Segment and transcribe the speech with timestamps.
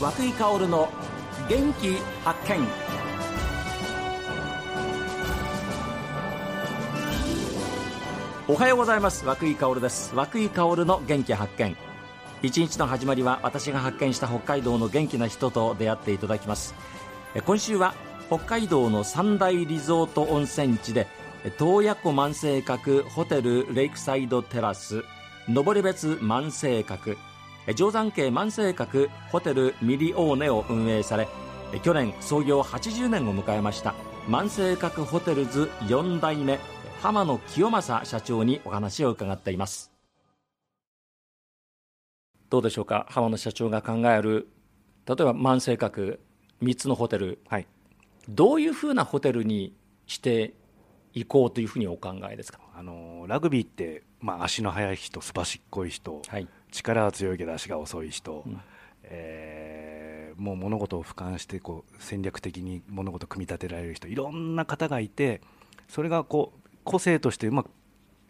[0.00, 0.88] 和久井薫の
[1.46, 2.66] 元気発見。
[8.48, 9.26] おはようございます。
[9.26, 10.14] 和久井薫です。
[10.14, 11.76] 和久井薫の元気発見。
[12.40, 16.74] 一日の始まりは私が発見した北海道の元気な人と出会っていただきます。
[17.44, 17.92] 今週は
[18.28, 21.08] 北海道の三大リゾート温泉地で
[21.58, 25.04] 洞爺湖万世閣ホテルレイクサイドテラス
[25.46, 27.18] 登別万世閣
[27.66, 31.28] 定山渓万世閣ホテルミリオーネを運営され
[31.82, 33.94] 去年創業80年を迎えました
[34.28, 36.58] 万世閣ホテルズ4代目
[37.00, 39.90] 浜野清正社長にお話を伺っています。
[42.50, 43.06] どうでしょうか？
[43.08, 44.48] 浜野社長が考える
[45.06, 46.18] 例えば万世閣
[46.62, 47.66] 3つのホテル、はい、
[48.28, 49.72] どういうふうなホテルに
[50.06, 50.52] して
[51.14, 52.58] いこうというふうにお考えですか？
[52.80, 58.58] あのラグビーって、まあ、足の速い人すばしっこい人、はい、力は強いけど足が遅い人、うん、
[59.02, 65.42] えー、もう物事を俯瞰してこう戦略的に物事を組み立てられる人いろんな方がいて
[65.88, 67.70] それがこう個性としてうまく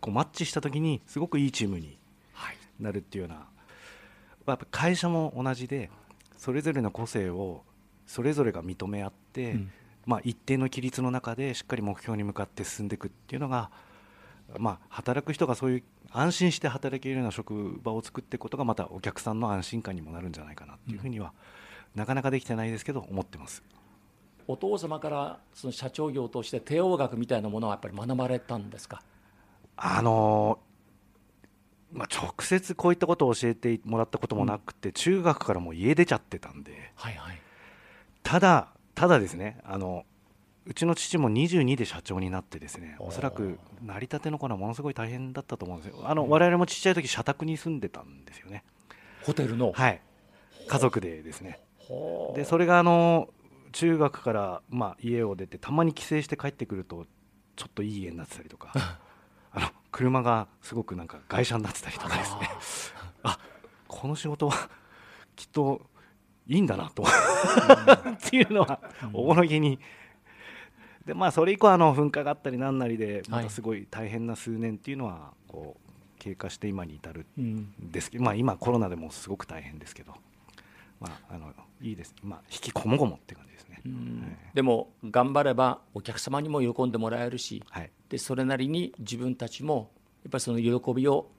[0.00, 1.98] こうマッチした時にすごくいいチームに
[2.80, 3.34] なるっていうような、
[4.46, 5.90] やっぱ会社も同じで
[6.38, 7.64] それぞれの個性を
[8.06, 9.70] それぞれが認め合って、うん、
[10.06, 13.70] まあ、一定の規律の中でしっかり目標に向かって進んでいくっていうのが、
[14.56, 21.32] まあ、働く人がそういう安心して働けるような職場を作っていくことがまたお客さんの安心感にもなるんじゃないかなっていうふうには、
[21.94, 23.62] うん、なかなかできてないですけど思ってます。
[24.46, 29.02] お父様からその社長業として帝王学みたいなものはやっぱり学ばれたんですか？
[29.76, 30.58] あの
[31.92, 37.40] まあ、直接こういったことを教えてもらったこともなくて、うん、中学からもう家出ちゃってたんで、はいはい、
[38.22, 40.04] ただ、ただですねあの
[40.68, 46.02] うちの父も22で社長になってですねおそらく成り立ての頃はものすごい大変だったと思うんですよ。
[46.04, 48.64] あの、うん、我々もちっちゃい時社宅に住んでたんですよね。
[49.24, 49.72] ホテルの？
[49.72, 50.02] はい。
[50.68, 51.58] 家族でですね。
[52.34, 53.30] でそれがあの
[53.72, 57.06] 中学から、まあ、家を出てたまに帰省して帰ってくると
[57.56, 58.72] ちょっといい家になってたりとか
[59.52, 62.50] あの車がすごくなんか外車になってたりとかですね。
[63.22, 63.38] あ
[63.86, 64.68] この仕事は
[65.34, 65.80] きっと
[66.46, 67.04] いいんだなと。
[67.08, 67.08] っ
[68.30, 68.80] ていうのは
[69.14, 69.78] おもろげに。
[71.08, 80.12] でまあ、それ以降あの噴火があったりなんなりでまたすごい大変な数年っていうのはこう経過して今に至るんですけど、まあ、今コロナでもすごく大変ですけど、
[81.00, 89.90] まあ、あのいいです、まあ、引きこもごもって感じですね、はい、でも頑張ればお客様にも喜んでもらえるし、はい、でそれなりに自分たちも
[90.24, 91.30] やっぱりその喜びを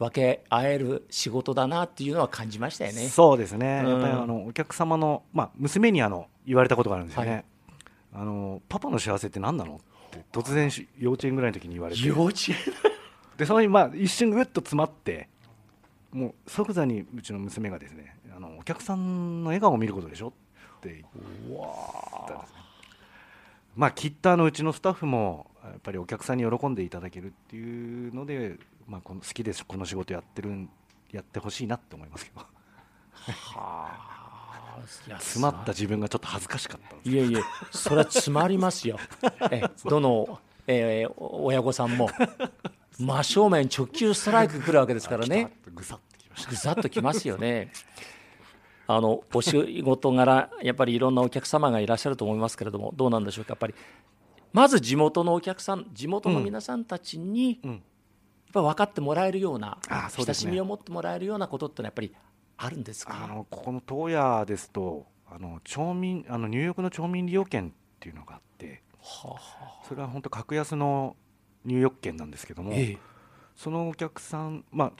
[0.00, 3.06] 分け合える仕事だなっていうのは感じましたよね。
[3.06, 3.84] そうですね。
[3.86, 7.30] やっぱりあのお客様のまあ娘にあの言われたことがあるんですよね。
[7.30, 7.44] はい、
[8.12, 9.76] あのパパの幸せって何なの？
[9.76, 9.78] っ
[10.10, 12.06] て突然幼稚園ぐらいの時に言われて。
[12.06, 12.56] 幼稚園
[13.36, 15.28] でそのまあ一瞬ぐっと詰まって
[16.12, 20.28] もう即座にうちの娘がですねあのお客さんの笑顔を見ることでしょ？
[20.28, 20.32] っ
[20.80, 21.04] て
[21.50, 21.60] 言っ
[22.28, 22.56] たんですね。
[23.74, 30.68] まあきっとあのうちのスタッフもやっぱりお客さんに喜んでいただけるっていうので、まあ、この好きですこの仕事やってる
[31.10, 32.40] やってほしいなって思いますけど。
[32.40, 32.46] は
[33.56, 34.11] あ、
[35.18, 37.40] 詰まった自分がちょっと恥ずかしかったいやいや
[37.70, 38.98] それは詰まりますよ。
[39.50, 42.10] えどの、えー、親御さんも。
[42.98, 45.52] 真正面直球ストライクくるわけですからね。
[45.74, 47.72] ぐさっときますよね。
[48.86, 53.52] あのお仕事柄やっぱりいろんなお客様がいらっしゃると思いますけれどもどうなんでしょうか。
[53.52, 53.74] やっぱり
[54.52, 57.78] まず地元のお客さん地元の皆さんたちに、やっ
[58.52, 62.12] ぱ分かってもらえるような、う親しみを持ってもらえるようなことってのはやっぱり
[62.56, 63.24] あるんですか？
[63.24, 71.16] あのここの洞爺ですとあの町民あの入浴の町民利用券っていうのがあって、はあ、それは本当格安の
[71.64, 72.98] 入浴券なんですけども、ええ、
[73.56, 74.92] そのお客さんまあ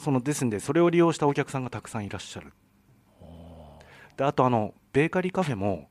[0.00, 2.52] そのですんでそれを利用したお客さんがたくさんいらっしゃる。
[4.16, 5.88] であとあのベーカリーカフェも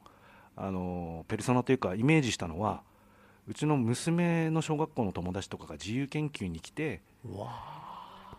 [0.55, 2.83] あのペルソナというかイメージしたのは
[3.47, 7.01] うちの娘の小学校の友達とかが自由研究に来て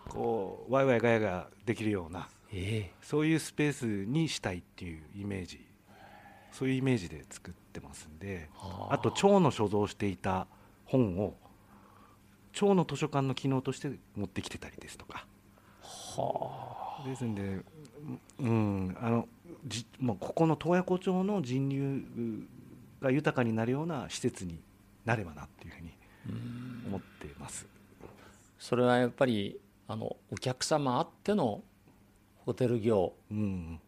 [0.08, 5.68] こうワイワイガヤガヤできるような、えー、そういうスペースにしたいっていうイメージ。
[6.50, 8.48] そういうイメージで作ってますんで
[8.90, 8.98] あ。
[8.98, 10.46] と町の所蔵していた
[10.86, 11.34] 本を
[12.52, 15.26] 町の図書館の機能として持ってきてたりですとか。
[15.80, 17.60] はですんで、
[18.40, 19.28] うん、あの
[19.66, 22.02] じ、まあ、ここの洞爺湖町の人流
[23.00, 24.58] が豊かになるような施設に
[25.04, 25.92] なればなっていうふうに
[26.88, 27.66] 思っています。
[28.58, 31.62] それはやっぱりあのお客様あっての
[32.44, 33.80] ホテル業、うん、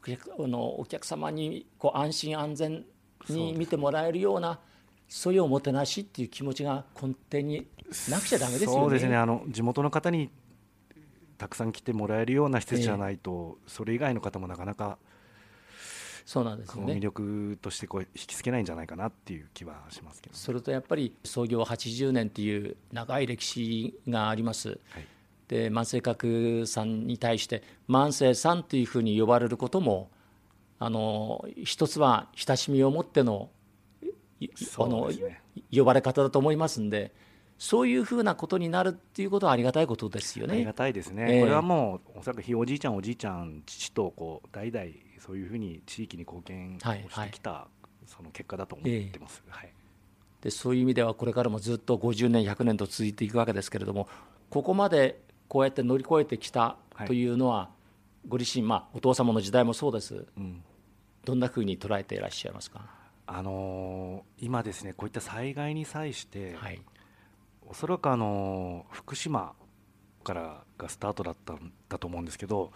[0.00, 2.84] お客あのお客様にこう安心安全
[3.28, 4.60] に見てもらえるような
[5.08, 7.66] そういうおもてなしっていう気持ちが根底に
[8.08, 8.76] なくちゃだめですよね。
[8.78, 9.16] そうですね。
[9.16, 10.30] あの地元の方に
[11.36, 14.98] たくさん来てもらえるような施設じゃないと、えー、それ以外の方もなかなか
[16.24, 16.94] そうなんですね。
[16.94, 24.68] 魅力としてこう引きつけないんじゃないかなっていう気はしますけど、ね、それとやっぱり創業80年っていう長い歴史があります。
[24.90, 25.13] はい
[25.48, 30.10] で万世閣さんに対して万世さんというふうに呼ばれることも
[30.78, 33.50] あの一つは親しみを持っての
[34.42, 35.42] あの、ね、
[35.72, 37.12] 呼ばれ方だと思いますんで
[37.58, 40.54] そういうふうなことになるっていうことはありがたいことですよね。
[40.54, 44.86] ありがたいですね、えー、これはもうおそらくひいおじいちゃんおじいちゃん父とこう代々
[45.20, 47.66] そういうふうに地域に貢献をしてきた、はいは
[48.04, 49.42] い、その結果だと思ってます。
[49.46, 49.72] えー、はい。
[50.42, 54.08] でそういう意味ではこれからもずっと50年100年と続いていくわけですけれども
[54.50, 56.76] ここまでこうやって乗り越えてきた
[57.06, 57.70] というのは、は
[58.26, 60.62] い、ご自身、まあ、お父様の時代もそうです、うん、
[61.24, 62.86] どんなふうに捉えていらっしゃいますか、
[63.26, 66.80] あのー、今ですねこういった災害に際して、はい、
[67.66, 69.52] おそらくあの福島
[70.22, 72.72] からがスタートだったんだと思うんですけど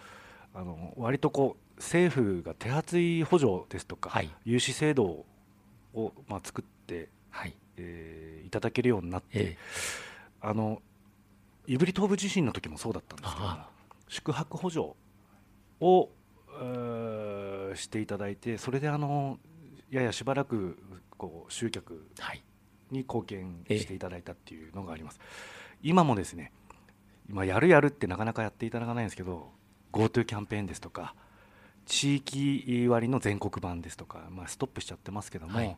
[0.53, 5.25] あの割とこう政府が手厚い補助ですとか、はい、融資制度
[5.93, 7.55] を、まあ、作って、はい。
[7.79, 10.81] えー、いただけるようになって、えー、あの
[11.77, 13.47] 胆振東部地震の時もそうだったんですけど
[14.07, 14.93] 宿泊補助
[15.79, 16.09] を、
[16.61, 19.37] えー、していただいてそれであの
[19.91, 20.77] ややしばらく
[21.17, 22.07] こう集客
[22.91, 25.19] に貢献していただいたっていうのがあります。
[25.81, 26.51] 今もですね
[27.29, 29.51] 今やるやるってなかなかやっていただかないんですけど
[29.93, 31.13] GoTo キャンペーンですとか
[31.85, 35.77] 地域割の全国版ですとか、まあ、ストップしちゃってますけども、はい、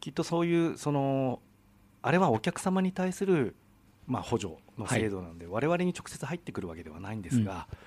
[0.00, 1.40] きっとそういうその
[2.02, 3.56] あれはお客様に対する、
[4.08, 7.78] まあ、補助の制度なんで、はい、我々に直接入ってくるわけではないんですが、うん、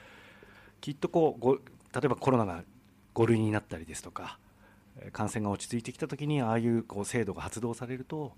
[0.79, 1.61] きっとこうご例
[2.05, 2.63] えばコロナが
[3.15, 4.37] 5類になったりですとか
[5.11, 8.33] 感染が落ち着いてきたときにああいうこう制度が発動されると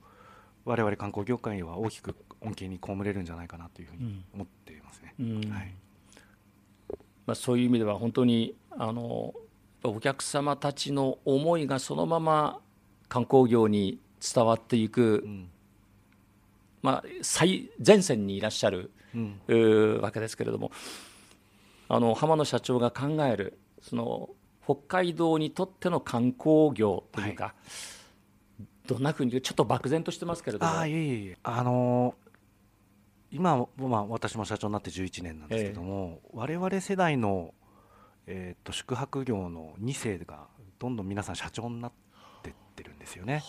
[0.65, 5.13] 我々観光業界は大きく恩恵に被れるんじゃないかなというふうに思っていますね。
[5.19, 5.74] うん、はい。
[7.25, 9.33] まあ、そういう意味では本当にあの
[9.83, 12.59] お客様たちの思いがそのまま
[13.09, 15.50] 観光業に伝わっていく、うん、
[16.83, 18.91] まあ、最前線にいらっしゃる、
[19.47, 20.71] うん、わけですけれども
[21.88, 24.30] あの浜野社長が考えるその
[24.63, 27.53] 北海道にとっての観光業というか、は
[28.62, 30.77] い、どんなふうにちょっと漠然としてますけれども。
[30.80, 32.15] あいえいえあの
[33.31, 37.53] 今、まあ、私も社長になって11年なんですけども、えー、我々世代の、
[38.27, 40.47] えーと、宿泊業の2世が
[40.77, 41.97] どんどん皆さん社長になって
[43.03, 43.44] ですよね。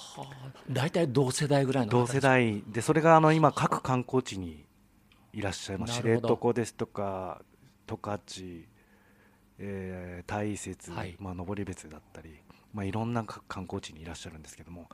[0.69, 4.65] 大体、同世代ぐらいの同世代でそれがあの今各観光地に
[5.33, 6.03] いらっしゃいます。
[6.03, 7.41] 知床ですとか
[7.87, 8.19] 十勝
[9.59, 12.31] えー、大雪、はい、まあ、登別だったり、
[12.73, 14.89] まあ、いろんな観光地にいらっしゃるんですけども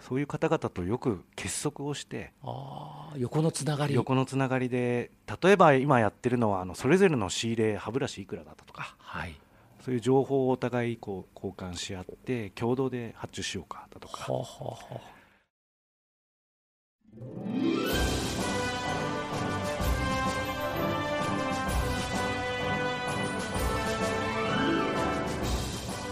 [0.00, 3.94] そういう方々とよく結束をしてあ横のつながり。
[3.94, 9.36] 横のつながりで例えば今やってるのはあのそれぞれの仕入れ歯ブラシいくらだったとか、はい、
[9.84, 14.32] そういう情報をお互いこう交換し合って共同で発注しようかだとか。
[14.32, 15.00] はあはあ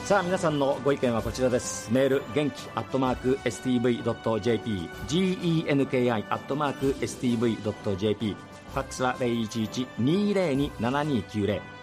[0.04, 1.88] さあ皆さんのご意見はこちらです。
[1.92, 11.79] メール元気アットマーク STV.jp genki アットマーク STV.jp ファックスは011-202-7290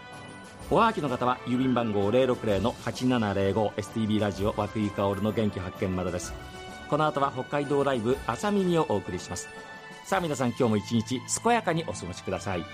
[0.70, 6.34] おはがきの方は郵便番号060-8705 STB ラジオ和久井薫の元気発見までです。
[6.90, 9.48] この後は北海道ライブ朝耳をお送りします。
[10.04, 12.66] さあ皆さん今日も一日健やかにお過ごしください。